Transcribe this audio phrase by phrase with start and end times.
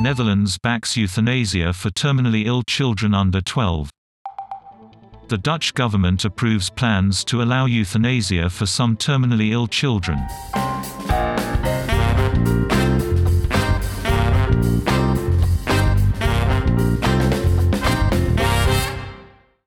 [0.00, 3.90] Netherlands backs euthanasia for terminally ill children under 12.
[5.28, 10.18] The Dutch government approves plans to allow euthanasia for some terminally ill children.